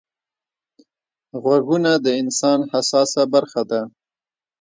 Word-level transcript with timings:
غوږونه 1.43 1.91
د 2.05 2.07
انسان 2.21 2.59
حساسه 2.71 3.23
برخه 3.33 3.61
ده 3.69 3.81